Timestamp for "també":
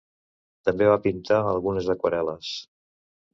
0.69-0.87